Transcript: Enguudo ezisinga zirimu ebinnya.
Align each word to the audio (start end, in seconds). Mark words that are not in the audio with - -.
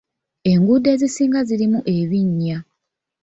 Enguudo 0.51 0.87
ezisinga 0.95 1.39
zirimu 1.47 1.79
ebinnya. 1.97 2.57